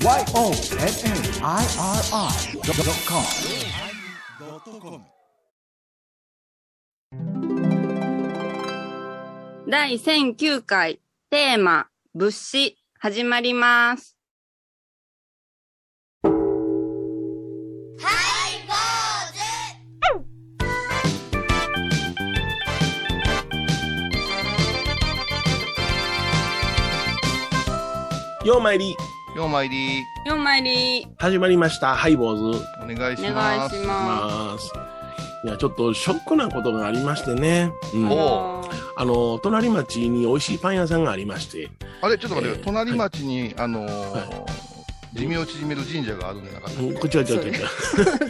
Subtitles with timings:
[0.00, 0.62] YONNIRI.com
[9.68, 11.00] 第1009回
[11.30, 14.16] テーマ物資始まります。
[28.44, 28.96] ようまいり
[29.38, 30.70] ようまいり、4枚入
[31.04, 31.06] り。
[31.16, 31.94] 始まりました。
[31.94, 32.64] ハイボーズ。
[32.82, 33.76] お願いしお願ます。
[33.76, 33.94] いしま
[34.52, 34.72] ます。
[35.44, 38.08] いやちょっとショックなことがありましてね、うん。
[38.10, 41.70] あの隣町に美味しいパン屋さんがありまして。
[42.00, 44.44] あれ、ちょっと待って、えー隣町に、あのーは
[45.18, 46.80] 寿命を縮める神社があるんじゃなかった？
[46.80, 47.46] っうんこっちはちょっと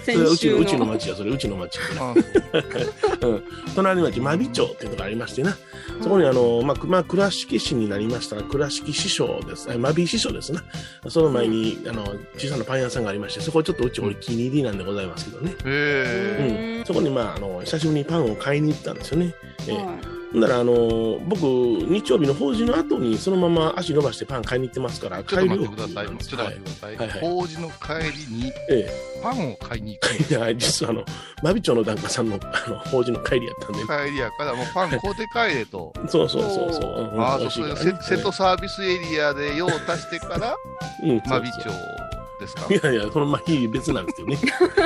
[0.05, 0.87] それ うちのうちのの。
[0.93, 1.79] 町やそれうちの町
[3.21, 3.43] うん、
[3.75, 5.57] 隣町真備町っていうところがありましてな。
[6.03, 9.69] そこにあの、まあ、くまあ、倉敷市になりましたら倉敷師匠です。
[9.71, 10.63] え真備師匠ですな。
[11.09, 12.05] その前に、あの
[12.37, 19.35] 小さなパン屋さんがありましてそこちょっとうちお気に入りなんでございますけどね、へうん、そこにまああの久しぶりにパンを買いに行ったんですよね。
[19.67, 19.75] ええ。
[19.75, 21.43] はほんなら、あのー僕、
[21.91, 26.07] 日曜日の法事の後に、そのまま足伸ばしてパン買いに行ってますから、ーちょっと待ってください。
[26.07, 26.97] ちょっと待ってください。
[26.97, 28.91] はいはい法事の帰りにえ
[29.23, 30.35] パンを買いに行くえ。
[30.35, 31.05] いや、実は、あの、
[31.43, 35.93] 真備町の檀家さんの、あの、法事の帰りやったんで、帰りやから、もうパン買うて帰れと。
[36.09, 37.11] そうそうそうそう。
[37.15, 40.57] うんあそうねセセットサービスエリアで用を足してから、
[41.03, 42.08] うん、真備町
[42.39, 42.67] ですか？
[42.73, 44.39] いやいや、その、まあ、日別なんですよね。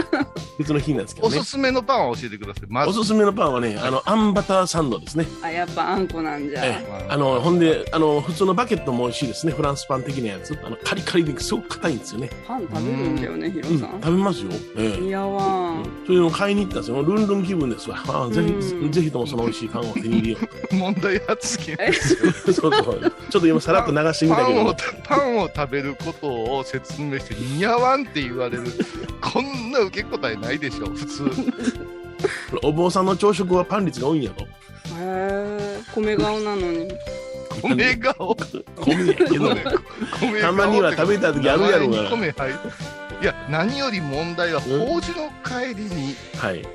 [0.58, 1.50] 別の日なんですけどねおす。
[1.52, 2.64] すめのパンを教えてください。
[2.68, 5.26] まず、おすすめのパンはね、あの、あんバターサンドですね。
[5.42, 6.64] あ、やっぱあんこなんじゃ。
[6.64, 9.52] ええあの、ほんで、あの、普通のバケットも美味しいですね。
[9.52, 10.58] フランスパン的なやつ。
[10.64, 12.30] あの、カリカリですごく硬いんですよね。
[12.46, 14.50] パン食べるんだよね、ヒロうん、さ食べますよ。
[14.76, 15.04] ええん。
[15.06, 15.42] いやわ
[15.72, 15.84] ん。
[16.06, 17.02] それを買いに行ったんですよ。
[17.02, 17.98] ルンルン気分ですわ。
[18.08, 20.38] あぜうんひ、ぜひともその美味しいパンを手に入れよ
[20.72, 20.74] う。
[20.76, 21.76] 問題発言。
[22.46, 23.12] そうそう。
[23.30, 28.64] ちょっと今さらっと流してみたけどパンを、パンを食べることを説明して、似合わんって言われる。
[29.20, 31.30] こんな受け答えないでしょ、普通。
[32.62, 34.44] お坊さんの朝食はパン率が多いんやろ。
[34.44, 34.48] へ
[35.00, 35.80] え。
[35.94, 36.88] 米顔なのに。
[37.62, 38.36] 米顔？
[38.76, 39.64] 米やけどね。
[40.20, 42.54] 米たまには食べた時あるやろが名前に米入る
[43.22, 46.66] いや、何より問題は、法事の帰りに、はい。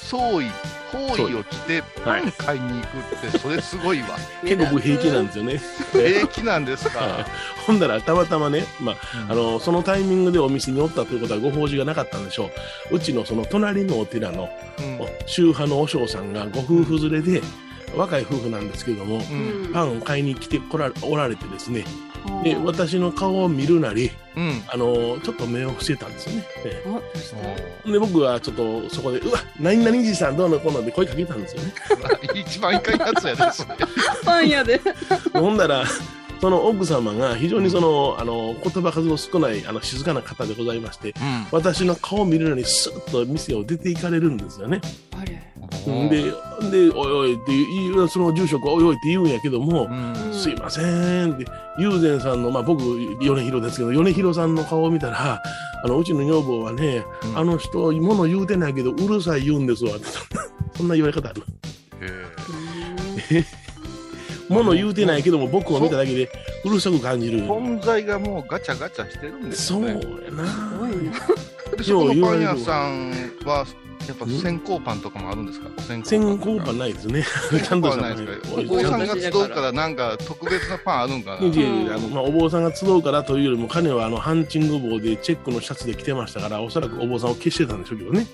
[0.00, 0.46] 総意、
[0.92, 4.16] 法衣を着て、パン買いに行くって、それすごいわ。
[4.42, 5.60] 結構僕平気なんですよね。
[5.92, 6.94] 平気なんですはい
[7.24, 7.26] か？
[7.66, 8.96] ほんだら、たまたまね、まあ、
[9.28, 12.50] あの、そのタイミングでお店におったということはご法事がなかったんでしょ
[12.90, 12.96] う。
[12.96, 14.48] うちのその隣のお寺の
[14.78, 17.42] うん宗派の和尚さんがご夫婦連れで、
[17.96, 19.20] 若い夫婦なんですけども、う
[19.68, 21.84] んパンを買いに来てこらおられてですね、
[22.42, 24.62] で、あ私の顔を見るなり、うん。
[24.68, 26.46] あの、ちょっと目を伏せたんですよね。
[27.92, 31.72] で、僕はちょっとそこで、うわ、何々じさんどうのこうのって声かけたんですよね。
[32.34, 33.74] 一番いかんやつやで、それ。
[34.24, 34.80] パン屋で。
[35.32, 35.84] ほんだら、
[36.40, 41.14] その奥様が非常にその、あの、言葉数の少ない、あの、静かな方でございまして、
[41.50, 44.80] 私の顔を見るのにスッと店を出て行かれるんですよね。
[45.18, 45.53] あれ。
[45.90, 51.46] んで、で、おいおいって言う、その住職おいおいって言うんやけども、うんすいませんって、
[51.78, 52.82] 友禅さんの、まあ僕、
[53.20, 55.42] 米広ですけど、米広さんの顔を見たら、
[55.82, 60.06] あの、うちの女房はね、うんあの人、物言うてないけど、うるさい言うんですわって、
[60.76, 61.42] そんな言われ方ある。
[63.30, 63.44] へ
[64.48, 66.30] 物言うてないけども、僕を見ただけで、
[66.64, 67.46] うるさく感じるー。
[67.46, 70.00] 存在がもうガチャガチャしてるんですそうよね。
[70.26, 70.46] やな。
[70.46, 71.12] すごいな。
[71.76, 73.10] でそこのパン屋さん
[73.44, 73.66] は、
[74.06, 75.68] やっぱ先行パンとかもあるんですか？
[75.82, 77.24] 先先行パンないですね。
[77.50, 81.38] ちゃんとしたないですかお坊さんが集うからなんか特別なパンあるんかな？
[81.38, 88.26] といやいやあのまあ、お坊さんが集うからというよりも、彼はあのハンチング帽でチェックのシャツで着てましたから、おそらくお坊さんを消してたんでしょうけどね。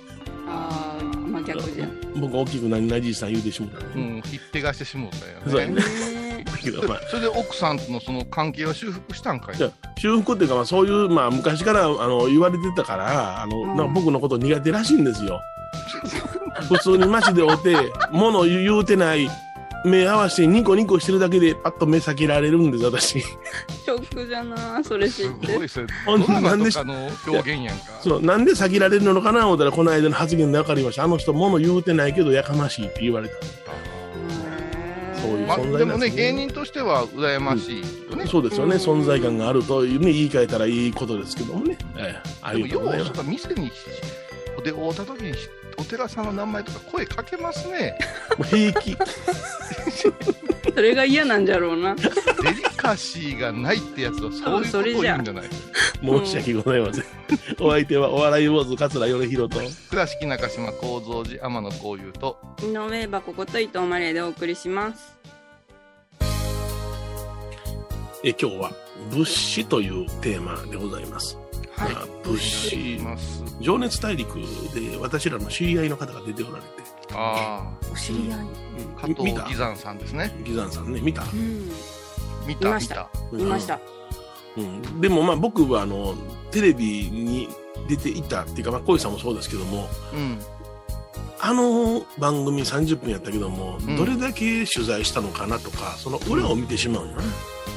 [0.48, 2.00] ああ、まあ逆じゃん。
[2.20, 3.84] 僕は大きく何々じいさん言うてしもうたね。
[3.94, 5.76] うん、ひっぺがしてしもうたそうやよね。
[5.76, 9.56] ねだけど、 まあ、それで奥さんとのその関係は修復したんかい？
[9.98, 15.40] 修復っていうか、まあ、そういう、まあ、昔からあの言われてたから、あの、うんなんか僕のこと苦手らしいんですよ。
[16.68, 17.76] 普通に街で会って、
[18.10, 19.28] 物言うてない、
[19.84, 23.20] 目合わせてニコニコしてるだけで、パッと目避けられるんです、私。
[23.20, 25.56] ショックじゃな、それ知すって。
[25.56, 31.04] ごいそれほんドラマなんでとかの表現やんかそのなんで避けられるのかな思ったら、この間の発言で分かりました。
[31.04, 33.34] あの人、物言うてないけど、やかましいって言われた。
[35.20, 37.80] そういうまあ、でもね芸人としては羨ましい
[38.10, 41.76] よね、そうですよね、うん存在感があるというね、言い換えたらいいことですけどもね。
[41.96, 43.18] ええ、ありでもがとうございます。
[43.18, 43.70] よう店に
[44.62, 45.32] で会った時に
[45.78, 47.96] お寺さんの名前とか声かけますね
[48.50, 48.96] 平気。
[50.74, 51.94] それが嫌なんじゃろうな。
[51.96, 52.02] デ
[52.54, 55.44] リカシーがないってやつはそういうことを言うんじゃない？
[56.02, 57.04] 申し訳ございません。
[57.60, 59.60] お相手はお笑い坊主桂米宏と。
[59.90, 65.16] 倉敷中島幸三寺天野幸雄と井上箱こと伊藤マレーでお送りします。
[68.22, 68.72] え今日は
[69.10, 71.38] 物資というテーマでございます。
[71.84, 73.42] はいまあ物資い、ます。
[73.60, 74.34] 情熱大陸
[74.74, 76.68] で私らの知り合いの方が出ておられて、
[77.12, 78.38] あお知り合い。
[78.98, 79.42] あ、加見た？
[79.42, 80.32] 藤義山さんですね。
[80.44, 81.70] ギザンさんね、見た、うん。
[82.46, 83.80] 見た、見ました見ました。
[84.56, 86.14] うん、でもまあ僕はあの
[86.50, 87.48] テレビに
[87.88, 90.38] 出ていたっていうか、まあ、小石さんもそうですけどもうん。
[91.42, 97.24] あの番組30分やったけども、んどれだけ取材したのかなとかその裏を見てしまうよね、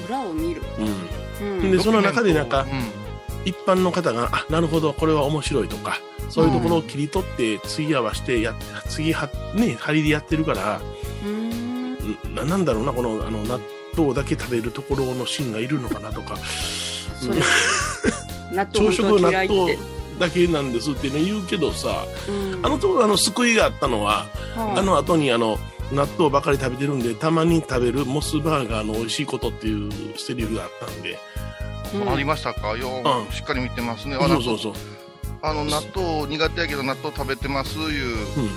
[0.05, 0.61] 裏を見る。
[1.39, 1.71] うんうん。
[1.71, 2.65] でその中でなんかう
[3.45, 5.99] 一般の方があなるほどこれは面白いとか
[6.29, 8.55] そういうところを切り取って次合わせてやっ
[8.89, 10.81] 次はね張りでやってるから
[11.25, 11.93] うん。
[12.35, 13.59] ななんだろうなこのあの納
[13.95, 17.41] 豆だけ食べるところのシーンがいるのかなとかそれ。
[18.51, 19.77] 納豆朝食納豆。
[20.19, 25.57] だけなんですってね言うけどさうんあのところあの救いがあったのははいあの後にあの
[25.91, 31.19] 納豆ばかり食べてるんでたまに食べるモスバーガーの美味しいことっていうセリフがあったんで、
[31.93, 32.09] うん。
[32.11, 32.77] ありましたか？
[32.77, 33.33] ようん。
[33.33, 34.15] しっかり見てますね。
[34.19, 34.73] あそうそうそう、
[35.41, 38.49] あの、納豆苦手やけど納豆食べてます、いう、うん。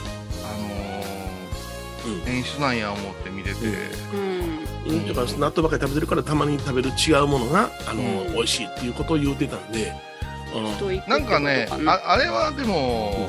[0.44, 3.56] あのー演出なんや思って見てて。
[4.14, 4.92] うん。
[4.92, 8.32] うん、だから納豆ばかり食べてるからたまに食べる違うものがあの、うん。
[8.34, 9.92] 美味しいっていうことを言うてたんで、
[10.54, 11.02] うん。
[11.08, 13.28] なんかね、ああれはでも、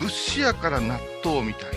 [0.00, 1.76] 物資やから納豆みたいなね。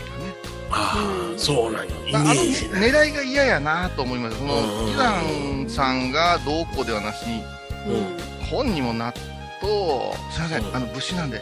[0.71, 2.69] ああ、うんそうなんよイメあのージ。
[2.69, 4.37] ね狙いが嫌やなと思います。
[4.37, 7.25] そのうん、イランさんがどうこうではなし。
[7.27, 7.43] に、
[7.87, 7.97] う
[8.43, 8.45] ん。
[8.49, 9.13] 本にも納
[9.61, 10.75] 豆、すいません、うん。
[10.75, 11.41] あの、物資なんで、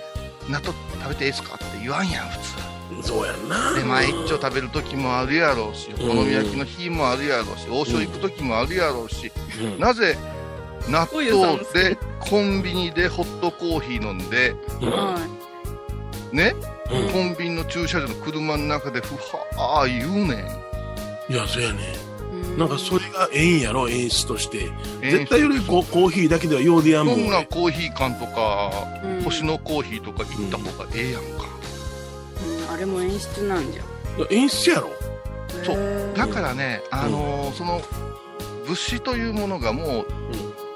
[0.49, 3.07] 納豆食べていいですかって言わんやん、普通。
[3.09, 3.73] そうやんな。
[3.73, 6.17] で、毎日食べる時もあるやろうし、おうん。
[6.17, 9.31] 好み焼きの日もあるやろうし、王将行く時もあるやろうし、
[9.61, 9.79] うん。
[9.79, 10.17] なぜ、
[10.87, 11.25] 納豆
[11.73, 14.55] でコンビニでホットコーヒー飲んで、
[16.31, 16.55] ね、
[16.91, 17.11] うん。
[17.11, 20.43] コンビニの駐車場の車の中でふはー言うね
[21.29, 21.33] ん。
[21.33, 21.79] いやそうやね。
[22.33, 22.55] い。
[22.55, 24.69] うなんかそれがええんやろ演出として。
[25.01, 28.71] え絶対よりこコーヒーだけではようでやんもんそんな俺コーヒー缶とか、
[29.03, 29.21] うん。
[29.23, 31.27] 星のコーヒーとか行った方がええやんか。
[32.67, 32.73] うん。
[32.73, 33.83] あれも演出なんじゃ。
[34.29, 34.91] 演出やろ。
[35.63, 36.13] そう。
[36.15, 37.81] だからね、あのーその
[38.65, 40.05] 物資というものがもう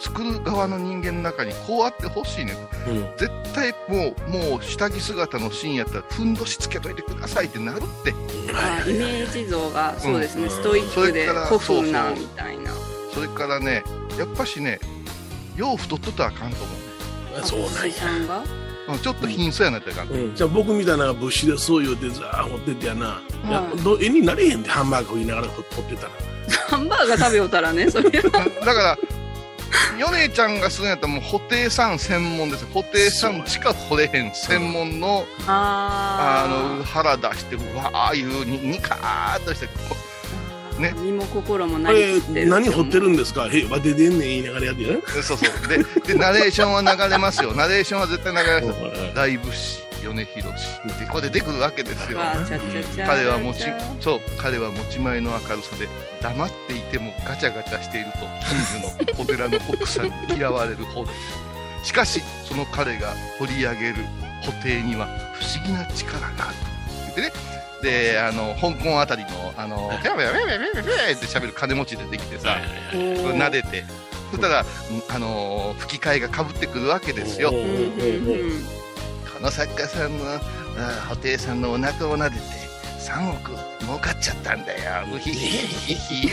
[0.01, 2.55] 作る側の人間の中にこうあってほしいね。
[2.87, 8.13] うん、うん絶対もうもう下着姿のシーンやったらふんどしつけといてくださいってなるって。
[8.53, 10.49] あイメージ像がそうですね、うん。
[10.49, 12.71] ストイックでそれから古風なそうそうみたいな。
[13.13, 13.83] それからね
[14.17, 14.79] やっぱしね
[15.55, 16.75] よう太っとったらあかんと思う。
[16.77, 16.81] ね
[17.41, 17.71] あそうなん
[18.87, 20.27] あやちょっと貧相やなったらあかん、う。
[20.31, 26.09] ん、じゃあ僕みたいな物資でそう言うてザー掘っててやな、いやはいど絵になれへんでハンバーグ食いながら掘ってたら。
[26.67, 28.31] ハンバーガー食べよったらね、それは。
[28.65, 28.97] だから
[29.97, 39.67] 米ちゃんがするんやったらもう布袋さん専門です布袋さんしか掘れへん専門のああの腹出してうわあいうにニカーっとして
[40.79, 40.93] ね。
[40.97, 42.47] 身も心もこなりれきってる。
[42.49, 43.47] 何掘ってるんですか？
[43.51, 44.83] へわででんねん言いながらやって。
[44.83, 45.67] ね そうそう。
[45.67, 45.77] で
[46.13, 47.53] でナレーションは流れますよ。
[47.53, 48.91] ナレーションは絶対流れますよ。
[49.13, 52.19] 大仏師米広氏でここで出てくるわけですよ。
[53.05, 53.65] 彼は持ち
[53.99, 55.87] そう彼は持ち前の明るさで
[56.21, 61.11] 黙っていてもガチャガチャしていると近所のお寺の奥さんに嫌われるほど
[61.83, 63.95] しかしその彼が掘り上げる
[64.43, 66.55] 布袋には不思議な力がある
[67.05, 67.31] 言ってね。
[67.81, 72.57] であの香港あたりのあのペャペャペャペャペャペャって喋る金持ち出てきてさ
[72.93, 73.83] 撫でて。
[74.31, 74.65] そしたら、
[75.09, 77.51] あの吹き替えがかぶってくるわけですよ
[79.41, 80.39] の作家さんの、
[81.09, 82.41] 布袋さんのお腹を撫でて、
[82.99, 85.15] 3億儲かっちゃったんだよ。
[85.15, 86.29] うひひひひ。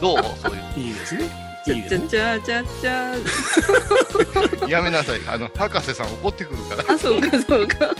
[0.00, 1.24] どうそういいいですね
[1.66, 4.70] いいねャチャチャチャう。
[4.70, 5.20] やめなさい。
[5.26, 6.94] あの、博士さん怒ってくるから。
[6.94, 7.90] あ、そうかそうか。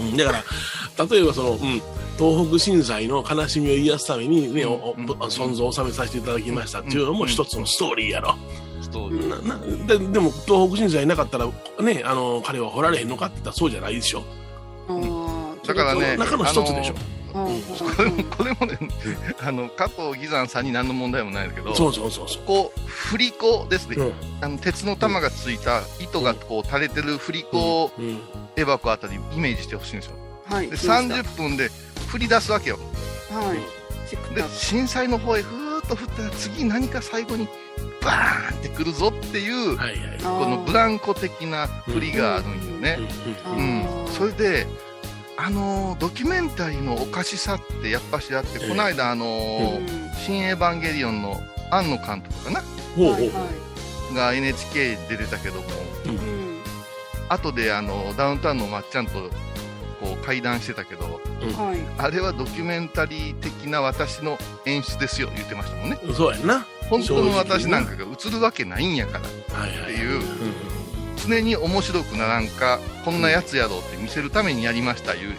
[0.00, 0.42] うんだから
[1.06, 1.58] 例えばその、うん、
[2.18, 8.34] 東北震災の悲しみを癒すためにね、おおうん存在を収めさせていただきましたっていうのも一つのストーリーやろ、
[8.92, 11.46] そうななででも東北震災なかったら
[11.80, 14.22] ねあの彼は掘られへんのかって言ったらそうじゃないでしょ。
[14.88, 16.94] あーだからね、中の一つでしょ。
[17.34, 18.78] あーこれも、 これもね、
[19.40, 22.42] あの、加藤義山さんに何の問題もないんだけど、そうそうそうそう。
[22.44, 23.96] こう、振り子ですね。
[23.96, 24.12] うん。
[24.40, 28.18] あの鉄の玉がついた糸がこう垂れてる振り子をうん。
[28.56, 30.12] エバコあたりイメージしてほしいんですよ。
[30.46, 30.68] はい。
[30.68, 31.70] で、来ました30分で
[32.08, 32.78] 振り出すわけよ。
[33.30, 33.82] はい。
[34.34, 37.48] でク震災の方へふーっと振ったら次何か最後に
[38.04, 40.18] バーンってくるぞっていうはいはい。
[40.22, 42.98] このブランコ的な振りがあるんよね。
[43.56, 44.66] うんそれで
[45.36, 48.68] あのードキュメンタリーのおかしさってやっぱしあってええ。
[48.68, 49.80] この間あの
[50.24, 51.40] 新エヴァンゲリオン」の
[51.70, 52.60] 庵野監督かな？
[52.60, 52.64] は
[53.18, 53.48] いは
[54.14, 55.62] が NHK で出てたけども。
[56.04, 56.08] い。
[56.08, 56.58] うん。
[57.28, 59.12] 後であのダウンタウンのまっちゃんと
[60.00, 61.78] こう会談してたけどはい。
[61.96, 65.98] あれはドキュメンタリー的な私の演出ですよ言ってましたもんね。
[66.14, 69.20] そうやんな本当の私なんかが映るわけないんやから。
[69.20, 70.22] っていううん
[71.24, 75.36] 常に面白くならんか、こんなやつやろうって見せるためにやりましたいう。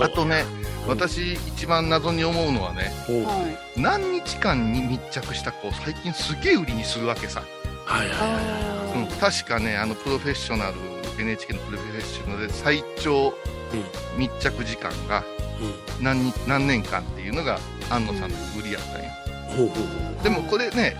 [0.00, 2.92] あとね、うん私一番謎に思うのはね。
[3.76, 7.44] 何日間に密着した子を最近すげえ売りにするわけさ。
[7.84, 10.74] はいはいあうん、確かね、あのプロフェッショナル、
[11.20, 13.32] NHK のプロフェッショナルで最長
[14.16, 15.24] 密着時間が
[16.00, 17.58] 何日何年間っていうのが
[17.90, 19.21] 安野さんの売りやったんや。
[19.56, 19.76] ほうほう
[20.16, 20.96] ほでもこれね、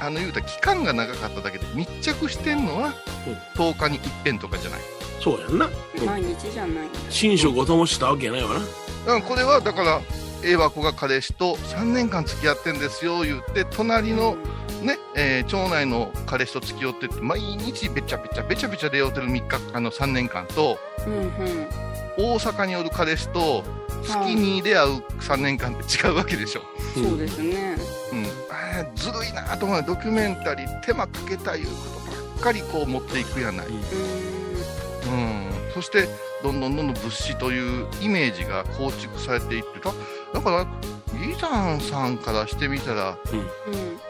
[0.00, 2.94] あの言うたら期間が長かっただけで密着してんのは
[3.56, 4.80] 10日に一遍とかじゃない。
[4.80, 5.66] うそうやんな。
[5.66, 6.88] うん毎日じゃない。
[7.22, 8.54] 寝食を灯したわけやないわな。
[8.54, 8.70] だか
[9.06, 10.00] らこれはだから
[10.42, 14.36] A は子が彼氏と3年間付き合ってんですよ言って隣の
[14.82, 21.30] ね、えー町内の彼氏と付き合ってって毎日べちゃべちゃべちゃべちゃ出会うてる3日あの3年間とうんうん。
[22.18, 23.64] 大阪におる彼氏と
[24.04, 26.62] 月に出会う3年間って違うわけでしょ、
[26.94, 27.76] そうですね。
[28.12, 29.82] うん、あーずるいなと思う。
[29.82, 31.72] ドキュメンタリー手間かけたいうこ
[32.06, 36.08] とばっかりこう持っていくやない、ううん、そして
[36.42, 39.92] どんどんどんどん物資というイメージが構築されていってた
[40.32, 40.62] だから
[41.20, 43.14] イザンさんからしてみたらん。
[43.14, 44.00] うん。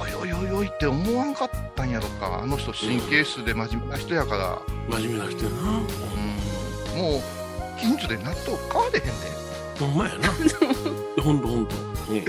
[0.00, 2.40] おいおいおいおいって思わんかったんやろか。
[2.42, 5.56] あの人神経質で真面目な人やから、真面目な人やな。
[5.56, 7.37] うん、もう
[7.80, 9.12] 近所で納豆買われへんね
[9.78, 10.28] ほんまやな。
[11.22, 11.74] ほんとほんと。
[12.10, 12.24] うん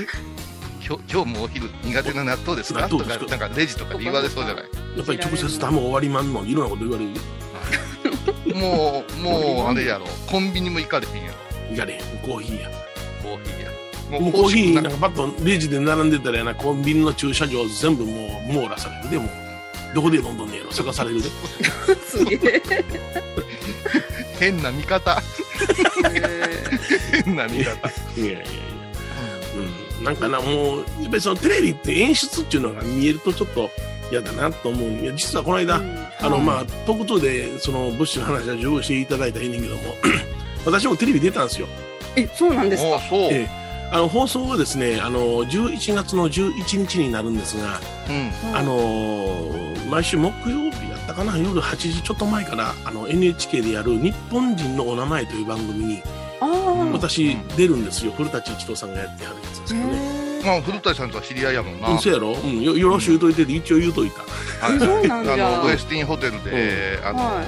[0.87, 2.87] 今日今日もお昼苦手な納豆ですか？
[2.89, 3.03] とか？
[3.05, 4.63] かなんかレジとかで言われそうじゃない？
[4.97, 7.17] やっぱり直接玉終わりまんのにいろんなこと言われるよ。
[8.55, 11.31] もうもうあれやろコンビニも行かれへんや
[11.69, 11.99] ろいかれへん。
[12.27, 12.69] コーヒーや。
[13.21, 19.29] コーヒーやもうコーヒーななんかパッとレジで並んでたらやな、コンビニの駐車場全部もう網羅されるでもう
[19.93, 21.29] どこで飲んどんねやろ、探されるで。
[22.07, 22.61] すげえ。
[24.39, 25.21] 変な見方。
[27.25, 27.89] 変な見方。
[28.19, 28.43] いやいやいや。
[29.97, 33.69] うん、なんかな、もう、やっぱりそのテレビって演出っていうのが見えるとちょっと
[34.11, 34.89] 嫌だなと思う。
[35.01, 35.81] いや、実はこの間、
[36.21, 39.81] あの、まあ、特徴で、その、物資の話は十分していただいたらいいねんけども、
[40.65, 41.67] 私もテレビ出たんですよ。
[42.15, 43.01] え、そうなんですか？
[43.09, 43.49] そう、ええ。
[43.91, 48.55] あの、放送はですね、あの、11月の11日になるんですが、うん。
[48.55, 50.68] あのー毎週木曜
[51.19, 56.01] かな、夜8時ちょっと前から、あの、NHK でやる日本人のお名前という番組に。
[56.93, 58.11] 私出るんですよ。
[58.13, 59.97] 古舘一郎さんがやってはるやつですけどね。
[60.39, 62.31] へまあ古谷さんとは知り合いやもんな、うん、そうやろ？
[62.33, 64.21] うん、よよろしゅうといてで、一応言うといた。
[64.65, 67.43] はいそうなんじゃあのウエスティンホテルで、あのは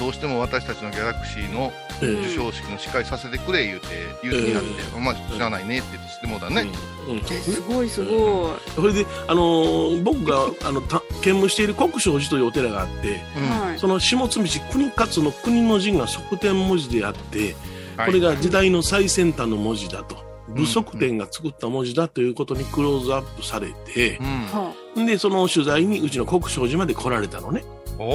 [0.00, 1.70] どうしても私たちのギャラクシーの
[2.02, 3.86] ええ授賞式の司会させてくれ言うて
[4.22, 6.70] 言うてになって、まあ知らないねって言ってもうだね、
[7.06, 7.12] うん。
[7.12, 13.12] うんえすごいすごそれで、あのー僕が、あの、た兼務している国生寺というお寺があって、い。
[13.12, 13.78] うんはい。
[13.78, 17.54] その下積道国勝の国の字が側転文字であって、
[17.96, 20.16] はいこれが時代の最先端の文字だと。
[20.48, 27.62] 武則天が作った文字だということにクローズアップされてう、んはで、その取材にうちの国生寺まで来られたのね。
[28.00, 28.14] おあ。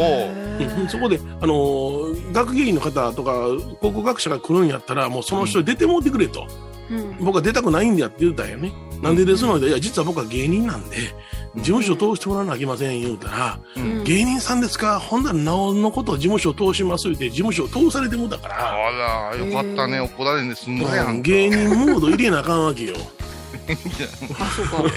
[0.77, 3.47] おうんそこで、あのー学芸員の方とか、
[3.81, 6.47] 考古学者が来るんやったら、もうその人に出てもうてくれと。
[6.89, 7.17] うん。
[7.19, 8.73] 僕は出たくないんだって言うたんやね。
[9.01, 9.59] なんでですの？
[9.59, 10.97] で、いや、実は僕は芸人なんで、
[11.57, 14.03] 事務所通してもらわなきゃいけません言うたら、うん。
[14.03, 14.99] 芸人さんですか？
[14.99, 22.95] ほんならなおのことを事務所通します言って、事務所通されてもうたから、あらよかったね、怒られんですんごいん芸人モード入れなあかんわけよ。
[23.55, 24.07] いや
[24.39, 24.89] あ、そうか。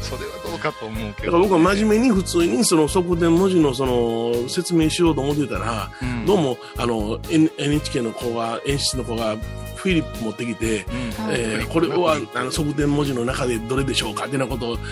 [0.00, 6.26] それはどうかと思うけどだから僕は真面目に普通にその側転文字のその説明しようと思ってたら、うん。
[6.26, 9.36] どうもあの N- NHK の子が、演出の子が
[9.76, 10.84] フィリップ持ってきて、
[11.18, 11.24] うん。
[11.26, 11.36] はい。
[11.40, 14.82] えーこれはあの側転文字の中でどれでしょうかってなことを、ね、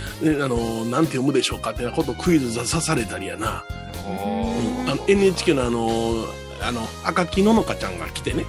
[0.42, 3.64] あのなんて読むでしょうかってなことをクイズ出さされたりやな、
[4.06, 4.92] おー。
[4.92, 6.26] あの NHK のあの
[6.62, 8.44] あの赤木ののかちゃんが来てね、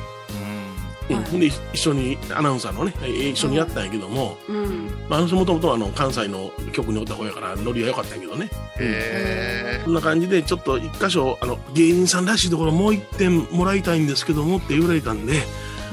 [1.09, 1.39] うんはい。
[1.39, 4.87] で一緒にアナウンサーのねえー一緒にやったんやけども、うん。
[5.09, 8.49] まあ、あの人もともとあの関西の局におった方やからノリは良かったんやけどね。
[8.79, 15.33] へこんな感じでちょっと一箇所あの芸人さんらしいところもう一点もらいたいんですけどもって言われたんで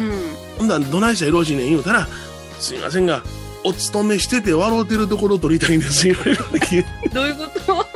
[0.00, 0.12] うん。
[0.58, 2.06] ほんだらどないしたらよろしいねん言うたら
[2.58, 3.22] すいませんが
[3.64, 6.16] お勤めしてて笑うてるところを撮りたいんですよ。
[7.12, 7.86] どういうこと？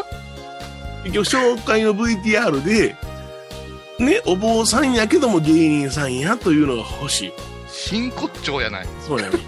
[1.04, 2.96] 結局紹介の VTR で
[3.98, 7.32] ねお坊さんやけども芸人さんやというのが欲しい。
[7.68, 8.86] 真骨頂やない。
[9.00, 9.38] そうやね。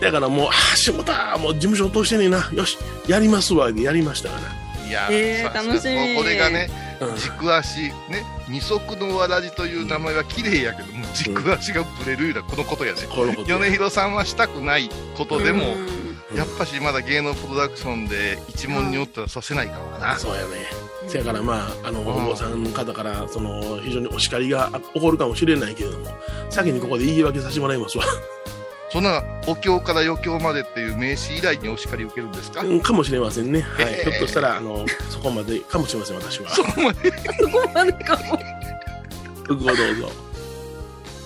[0.00, 2.76] だからもうああしもたもう事務所通してねえなよし
[3.08, 4.86] やりますわでやりましたから。
[4.86, 6.16] いやえーさすが楽しみ。
[6.16, 6.68] これがね
[7.00, 7.16] うん。
[7.16, 13.00] 軸足ね二足のわらじという名前は綺麗やけども軸足がぶれるいうのはこのことやね。
[13.08, 16.05] このこと米広さんはしたくないことでも、うんうん
[16.36, 20.66] やっぱしまだ芸能プロダクションで一問におったらさせないかもな、そうやね
[21.08, 26.06] せやからまああのお坊さんの方からその非常にお叱りが起こるかもしれないけれども
[26.50, 28.04] 先にここで言い訳させてもらいますわ
[28.90, 33.62] そんなお経から余興までっていう名詞以来にお叱り受けるんですか、うんかもしれませんね。
[33.62, 33.86] はい。
[33.88, 36.50] えーひょっとしたら、あの、そこまでかもしれません、私は。
[36.50, 38.38] そこまでそこまでかも。
[39.48, 40.10] ごどうぞ。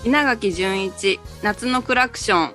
[0.05, 2.55] 稲垣淳一、夏のクラクション。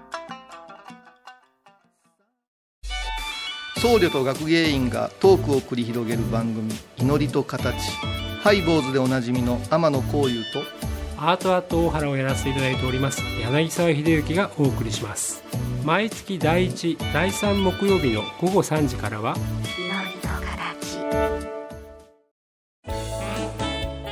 [3.81, 6.71] 僧侶と学芸員がトークを繰り広げる番組
[7.01, 7.75] 「祈りと形」
[8.43, 10.63] ハイボーズでおなじみの天野幸雄と
[11.17, 15.43] アートアート大原をやらせていただいております柳沢秀幸がお送りします。
[15.83, 19.35] 毎月第1第3木曜日の午後3時からは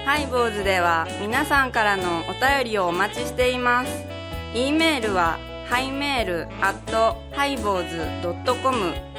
[0.03, 3.91] ハイボーズでは皆さんからのお便りをお待ちしています。
[4.55, 5.37] e メールは
[5.69, 8.95] ハイメールアットハイボーズドットコム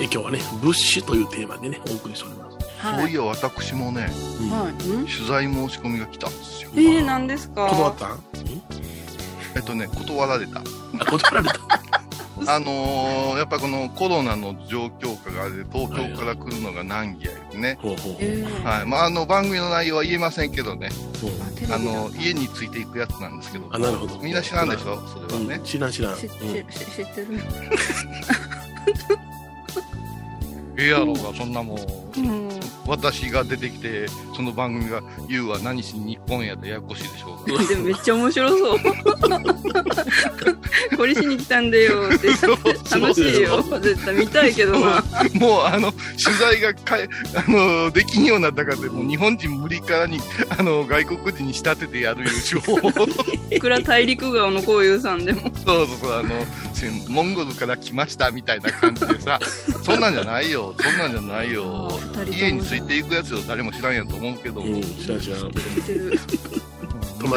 [0.00, 2.56] え今日はね、物資というテーマでね、お送りしております。
[2.82, 4.08] そういや私もね
[4.50, 4.72] はい。
[4.88, 5.06] ん？
[5.06, 6.70] 取材申し込みが来たんですよ。
[6.74, 7.66] えー、何ですか？
[7.68, 8.06] 断った？
[8.14, 8.18] ん
[9.54, 10.60] えっとね断られた。
[10.60, 10.62] あ、
[11.04, 11.54] 断られた？
[12.46, 17.78] あのーやっぱこのコロナの状況下があれで東京から来るのが難儀やですね、
[18.64, 18.86] はい。
[18.86, 20.88] まあ、あの番組の内容は言えませんけどね。
[21.70, 23.68] あの家についていくやつなんですけど。
[23.70, 24.18] あ、なるほど。
[24.20, 25.02] みんな知らんでしょ？
[25.06, 25.56] それはね。
[25.56, 26.18] うん、知らん知らん。
[26.18, 27.42] 知ってる。
[30.80, 31.80] ええやろうがそんなもんう
[32.20, 32.50] ん。
[32.86, 38.78] 私が出てきてその番組が「言うは何しに日本や」でややこしいでしょうが でもめっちゃ面白そう。
[40.96, 42.28] これしに来たんだよって。
[42.28, 43.62] 楽しいよ。
[43.80, 45.02] 絶対見たいけどな。
[45.34, 46.02] もうあの取
[46.38, 52.80] 材がかえあのできんようになったからでもう日本人無理からにあの外国人に仕立ててやるいう手法を
[53.50, 55.50] いくら大陸側のこういうさんでも。
[55.64, 56.44] そうそうそうあの
[57.08, 59.38] モンゴルから来ましたみたいな感じでさ
[59.82, 61.90] そんなんじゃないよそんなんじゃないよ
[62.30, 65.40] 家についていくやつを誰も知らんやと思うけども、うん、知らん知らん。
[65.40, 66.20] 知ってる。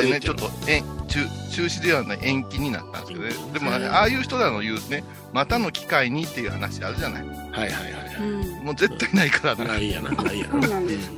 [0.01, 1.19] でね、ちょっとえ中
[1.51, 5.03] 中止ではない延期になったんですけどね、でもね、ああいう人らの言うね、
[5.34, 8.65] またの機会にっていう話あるじゃない、はいはいはいうん。
[8.65, 9.67] もう絶対ないからはい。
[9.67, 10.67] な、ないやな、 ないやそうな。
[10.67, 11.10] なんです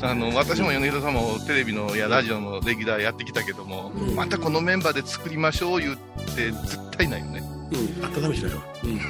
[0.00, 0.10] か。
[0.10, 5.96] あの私も米広さんもテレビのやラジオのレギュラーやってきたけども、うんまたこのメンバーで作りましょう言っ
[6.34, 7.55] て、絶対ないよね。
[7.72, 8.62] うん、温めしないわ。
[8.84, 9.00] うん。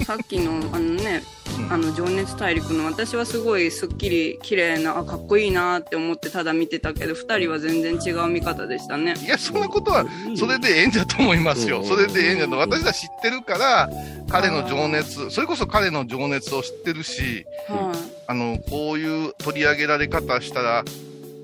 [0.04, 1.22] さっきのあのね、
[1.58, 9.14] うんあの情熱大陸の私はすごいすっきり綺麗なあかっこいいなって思ってただ見てたけど二人は全然違う見方でしたね。
[9.18, 10.04] いや、そんなことは、
[10.36, 11.80] それでええんだと思いますよ。
[11.80, 12.58] うんそれでええんだと。
[12.58, 13.90] 私は知ってるから、
[14.28, 17.92] 彼の情熱、それこそ彼の情熱を知ってるし、は
[18.26, 20.84] あの、こういう取り上げられ方したら、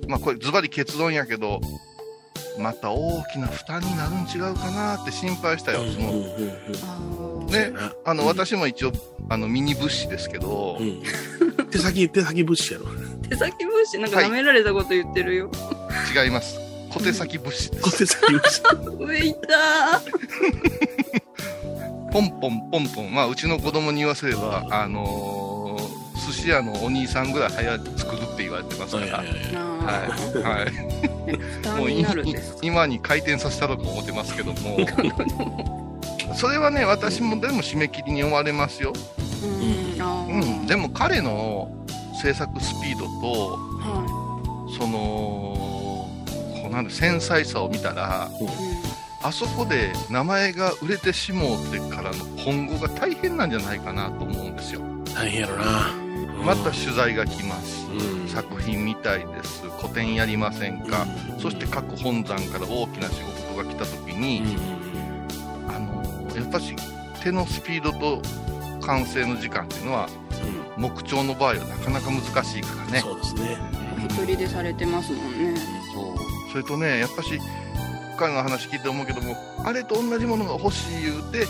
[0.08, 1.60] まあこれズバリ結論やけど、
[2.58, 5.80] また大きな負担になるん違うかなって心配したよ。
[5.84, 7.72] そのね、
[8.04, 8.92] あの、うん私も一応、
[9.28, 11.02] あの、ミニ物資ですけど、うん。
[11.70, 12.86] 手先、手先物資やろ。
[13.28, 15.50] 手先物資なんか舐められたこと言ってるよ。
[16.14, 16.58] 違います。
[16.90, 17.82] 小手先物資です。
[17.82, 18.62] 小手先物資。
[18.98, 20.00] 上いた
[22.12, 23.14] ポンポンポンポン。
[23.14, 25.61] まあ、うちの子供に言わせれば、あのー
[26.32, 29.18] 寿司屋のお兄さんぐらい早く作るって言われてますから。
[29.18, 29.26] はい
[30.42, 30.92] はい
[31.78, 31.90] もう。
[32.62, 34.78] 今に回転させたろと思ってますけども、
[36.34, 38.92] それはね、私もでも締め切りに追われますよ。
[39.42, 40.02] うん。
[40.02, 40.40] あうん。
[40.40, 41.70] ーでも彼の
[42.20, 46.08] 制作スピードと、はその、
[46.62, 48.44] こうなんで繊細さを見たら、い。
[48.44, 48.48] うん
[49.24, 54.80] あそこで名前が売れてしもうてからの今後が大変なんじゃないかなと思うんですよ。
[55.14, 56.01] 大変やろな。
[56.44, 57.86] また取材が来ます。
[57.90, 58.28] うん。
[58.28, 59.62] 作品みたいです。
[59.80, 61.06] 個展やりませんか。
[61.38, 64.56] そして各本山から大きな仕事が来た時に、
[66.34, 66.74] やっぱし
[67.22, 68.22] 手のスピードと
[68.80, 70.08] 完成の時間っていうのは
[70.76, 73.00] 木彫の場合はなかなか難しいからね。
[73.00, 73.58] そうですね。
[74.04, 75.54] 一人でされてますもん。
[75.54, 75.60] ね
[75.94, 76.16] そう
[76.50, 77.38] それとねやっぱし
[78.18, 81.46] 彼の話聞いて思うけどもあれと同じものが欲しい言うて、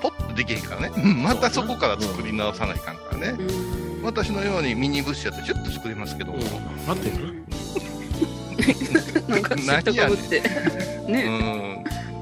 [0.00, 0.92] ポッとできへんからね。
[0.96, 1.22] うん。
[1.22, 6.32] またそこから作り直さないかんからね、うん私のようにミニブッシュやとシュッと作れますけど。
[6.32, 6.42] も、うん。
[6.86, 7.34] 待ってる？
[9.28, 11.24] なんか知ったかぶってね。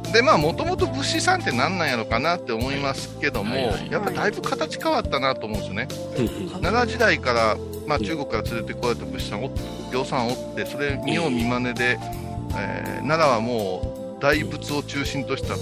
[0.04, 0.12] うん。
[0.12, 3.90] でまあもともと物資さんって何なんやろかなって思いますけども、はいはい。
[3.90, 5.88] やっぱだいぶ形変わったなと思うんですよね。
[6.16, 6.26] うん。
[6.26, 9.50] うん奈良時代から、まあ、中国から連れてこられた物資さんお
[9.92, 11.98] 行さんおってそれ見よう見まねで、
[12.56, 15.56] えー奈良はもう大仏を中心とした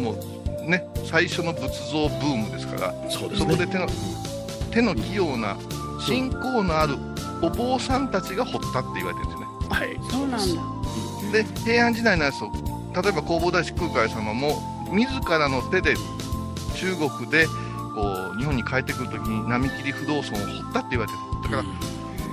[0.00, 3.50] もうね最初の仏像ブームですからそうですね。
[3.52, 3.86] そこで手の
[4.70, 5.56] 手の器用な
[6.00, 6.96] 信仰のある
[7.42, 9.46] お坊さんたちが掘ったって言われてるんですよね。
[9.68, 9.98] はい。
[10.10, 10.54] そうなん
[11.30, 11.32] だ。
[11.32, 12.50] で平安時代のやつと
[13.02, 15.94] 例えば弘法大師空海様も自らの手で
[16.74, 17.46] 中国で
[17.94, 21.56] こう日本に帰ってくるときに並木不動尊を掘ったって言われてる。
[21.56, 21.68] だか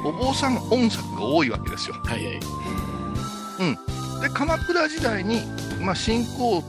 [0.03, 1.95] らお坊さん音作が多いわけですよ。
[2.03, 2.39] はいはい。
[4.21, 5.41] で鎌倉時代に、
[5.81, 6.63] まあ、信仰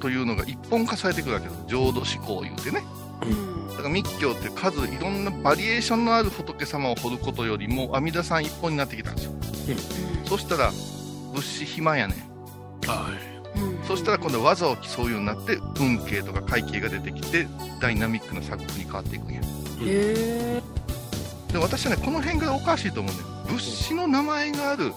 [0.00, 1.62] というのが一本化されてくるわけです。
[1.66, 2.82] 浄土思考言うてね
[3.70, 9.32] だから密教って数いろんなバリエーションのある仏様を掘ることよりも阿弥陀さん一本になってきたんですよ、
[10.26, 10.70] そしたら
[11.32, 12.16] 物資暇やねん。
[12.88, 13.40] はい。
[13.86, 17.48] そしたら今度は技を競うようになって運慶とか会計が出てきて
[17.80, 19.40] ダイナミックな作風に変わっていくんや。
[19.40, 19.44] へ
[19.82, 20.62] え。
[21.52, 23.16] で私はねこの辺がおかしいと思うん。
[23.16, 24.92] だよ物資の名前があるうん。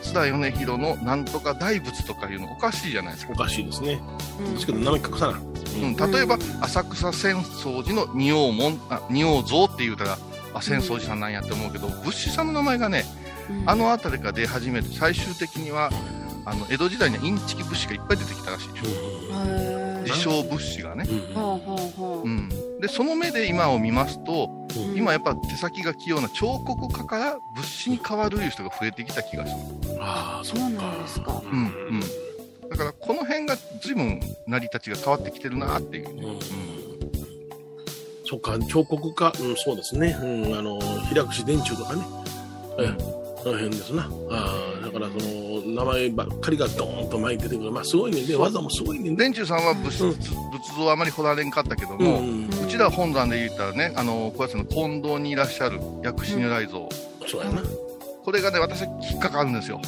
[0.00, 3.32] 桂米広のなんとか大仏とかいうのおかしいじゃないですか。
[3.34, 4.00] お、かしいですね。
[4.54, 5.54] ですけど、名前隠さない。
[5.82, 10.18] うん、例えば浅草浅草寺の仁王門あ仁王像って言うたら
[10.52, 13.04] あ浅草寺さんなんやって思うけど仏師さんの名前がね
[13.66, 15.90] あの辺りから出始めて最終的には
[16.46, 18.90] あの江戸時代にはインチキ仏師がいっぱい出てきたらしいですよ
[19.80, 22.48] へ自称仏師がね、うん
[22.80, 24.96] でその目で今を見ますとうん。
[24.96, 31.42] 今やっぱ手先が器用な彫刻家から仏師に変わるいう人が増えてきた気がする、ああ、あそうなんですか。
[31.44, 32.00] うん
[32.62, 36.38] うん、だからこの辺が随分成り立ちが変わってきてるなっていう、うん。
[38.26, 40.16] そっか、彫刻家、うん、そうですね。
[40.20, 42.02] うん、あの、平櫛伝中とかね。
[42.78, 43.02] ええ、
[43.42, 44.02] その辺ですな。
[44.02, 47.70] ああ、だからその、名前ばっかりがドーンと前に出てくる。
[47.72, 49.24] まあ、すごいねんで、技もすごいねんで。
[49.24, 56.88] 伝中さんは仏,、うん仏像あまり掘られんかったけどうも、ん、うちら本山で言ったらね、あの、小安の近藤にいらっしゃる薬師如来像、
[57.26, 57.62] そうやな。
[58.24, 59.82] これがね、私は引っかかるんですよ。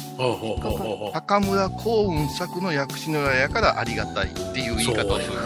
[1.11, 5.35] 高村光雲作の薬師如来やからありがたいっていう言いそうや方をする。
[5.35, 5.41] な。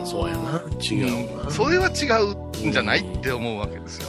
[0.00, 0.62] うん、そうやな。
[0.80, 1.50] 違うな。
[1.50, 2.06] それは違
[2.64, 4.08] うんじゃないって思うわけですよ。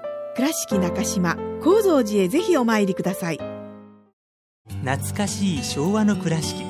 [0.33, 3.39] 倉敷中島・高蔵寺へぜひお参りください。
[4.83, 6.63] 懐かしい昭和の倉敷。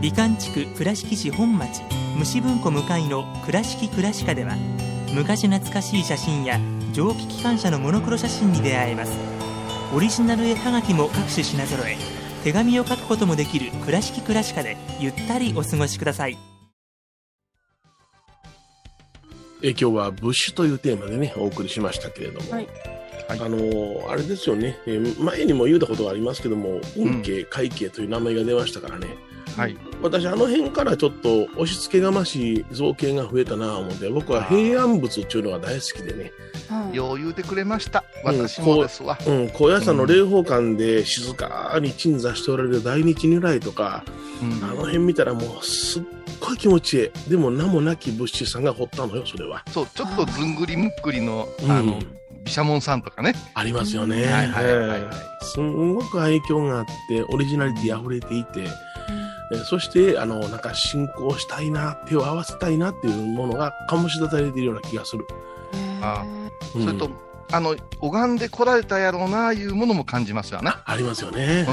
[0.00, 1.82] 美観地区倉敷市本町
[2.16, 4.56] 虫文庫向かいの「倉敷倉歯科」では
[5.14, 6.58] 昔懐かしい写真や
[6.92, 9.12] 蒸気機関車のモノクロ写真に出会えます。
[9.94, 11.96] オリジナル絵はがきも各種品揃え
[12.42, 16.49] 手紙を書くこともできる「倉敷倉歯科」でゆったりお過ごしください。
[19.62, 22.68] え今日はブッシュというテーマでね、お送りしましたけれども、はい。
[23.28, 29.06] あのーあれですよね、えー前にも言うたことがありますけども、運慶、会慶という名前が出ましたからね、
[29.56, 29.76] はい。
[30.02, 36.32] 私、あの辺からちょっと押し付けがましい造形が増えたなぁ思って、僕は平安仏っていうのが大好きでね、
[36.92, 38.04] よう言うてくれました。
[38.24, 39.18] 私もですわ。
[39.26, 44.04] うん、高野山の霊宝館で静かに鎮座しておられる大日如来とか、
[44.42, 46.02] うんあの辺見たらもうすっ
[46.40, 47.30] ごい気持ちいい。
[47.30, 49.62] でも名もなき仏師さんが掘ったのよ、それは。
[49.70, 51.98] そう、ちょっとずんぐりむっくりの、うんあの、
[52.44, 53.34] 毘沙門さんとかね。
[53.54, 54.24] ありますよね。
[54.24, 58.66] はいはいはいはいええすんごく愛嬌があって、オリジナリティ溢れていて、
[59.52, 65.26] えそして、あの、なんか信仰したいな、手を合わせたいなっていうものが醸し出されているような気がする。
[66.02, 66.24] あ
[66.74, 67.10] うんそれと、
[67.52, 70.82] あの、拝んで来られたやろうな、いうものも感じますよな。
[70.84, 71.66] ありますよね。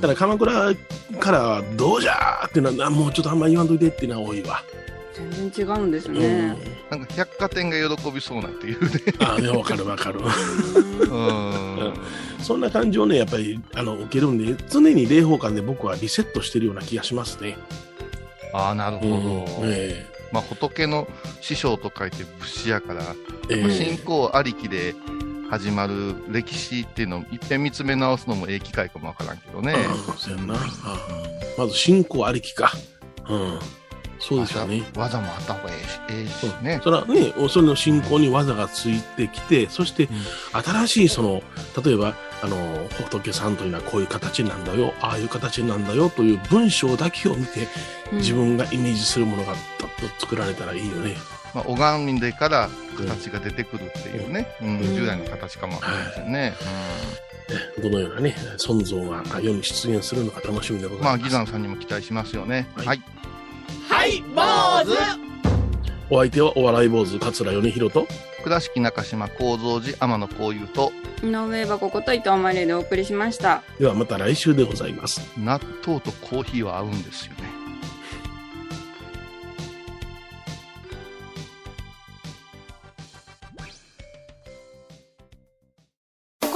[0.00, 0.74] だから鎌倉
[1.20, 4.62] からはどうじゃーっていうのは、もうちょっとあんま言わんといてっていうのは多いわ。
[5.14, 6.56] 全然違うんですね。
[6.90, 8.90] なんか百貨店が喜びそうなっていうね。
[9.20, 10.20] ああ、わかるわかる。
[10.20, 11.94] うん。
[12.40, 17.56] そんな感じをね、やっぱり、あの、受けるんで、常に霊宝館で僕はリセットしてるような気がしますね。
[18.52, 19.14] ああ、なるほど。
[19.14, 21.06] うんえまあ、仏の
[21.42, 23.14] 師匠と書いて仏師やから、
[23.70, 24.94] 信仰ありきで
[25.50, 29.74] 始まる歴史っていうのをいっぺん見つめ直すのもええ機会かもわからんけどね。
[29.76, 30.54] ああそうやな。
[30.54, 30.98] ああ
[31.58, 32.72] まず信仰ありきか。
[33.28, 33.58] うん。
[34.22, 34.84] そうですよね。
[34.96, 36.80] 技もあった方がええし、ええしね。
[36.82, 40.08] それはね、それの信仰に技がついてきて、そして、
[40.52, 41.42] 新しいその、
[41.84, 42.56] 例えば、あの、
[42.90, 47.66] 仏さんというのはこういう形なんだよ、ああいう形なんだよという文章だけを見て、うん
[48.12, 51.16] 自分がイメージするものがどっと作られたらいいよね。
[51.54, 56.54] まあ、拝んでから形が出てくるっていうね、うんうん従来の形かもわかりませんね。
[57.82, 61.24] どのようなね、存像が世に出現するのか楽しみでございまあ、ます。
[61.24, 62.68] ギザンさんにも期待しますよね。
[62.76, 62.86] はい。
[62.86, 63.02] はい、
[64.34, 64.96] 坊主
[66.08, 68.06] お相手はお笑い坊主桂米広と、
[68.42, 73.62] 倉敷中島幸三寺天野幸雄と、井上箱こと伊藤マレーでお送りしました。
[73.78, 75.20] ではまた来週でございます。
[75.38, 77.51] 納豆とコーヒーは合うんですよね。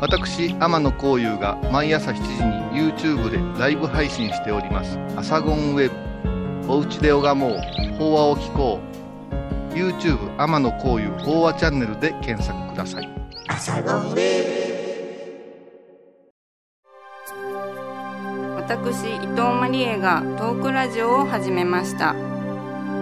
[0.00, 5.96] 私天野幸雄が毎朝7時に YouTube でライブ配信しております「アサゴンウェブ」
[6.72, 7.58] 「おうちで拝もう。
[7.98, 8.78] 法話を聞こ
[9.72, 13.08] う」YouTube 天野幸雄法話チャンネルで検索ください。
[18.56, 22.14] 私伊藤マリエがトークラジオを始めました。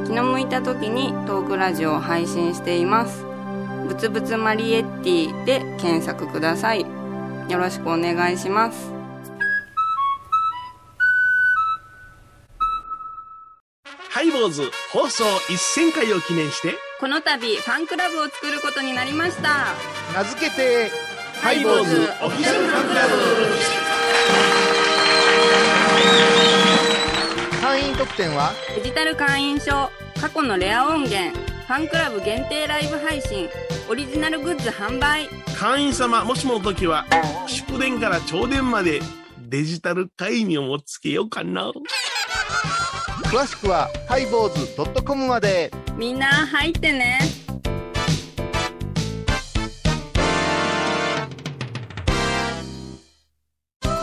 [0.07, 3.34] 気の向いた時にトークラジオを配信しています。
[3.87, 6.81] ぶつぶつマリエッティで検索ください。
[6.81, 8.92] よろしくお願いします。
[14.11, 19.75] ハイボーズ放送1000回を記念して、この度ファンクラブを作ることになりました。
[20.14, 20.90] 名付けて
[21.42, 23.03] ハイボーズオフィシャルファンクラ
[27.61, 33.48] 会員特典はデジタル会員証過去のレア音源ファンクラブ限定ライブ配信
[33.88, 35.29] オリジナルグッズ販売。
[35.59, 37.07] 会員様、もしもの時は、
[37.46, 39.00] 祝電から朝電まで
[39.48, 41.72] デジタル会員をもつけようかな。
[43.24, 45.70] 詳しくはハイボーズ .com まで。
[45.96, 47.18] みんな入ってね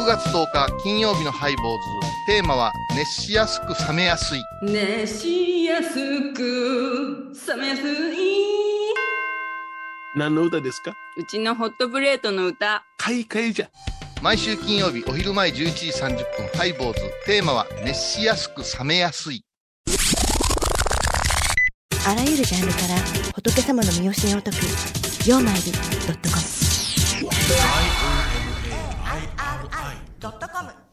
[0.02, 1.86] 9月10日金曜日のハイボーズ。
[2.26, 4.42] テーマは熱しやすく冷めやすい。
[4.64, 5.94] 熱しやす
[6.34, 7.86] く冷めやすい
[10.16, 10.96] 何の歌ですか？
[11.18, 13.70] うちのホットプレートの歌買い替えじゃ。
[14.24, 17.02] 毎週金曜日お昼前11時30分ハイボーズ。
[17.28, 19.46] テーマは熱しやすく冷めやすい。
[22.08, 22.96] あらゆるジャンルから
[23.36, 24.66] 仏様の身教えを解く
[25.30, 25.62] 「曜マイル
[30.22, 30.91] ドットコム」ゃん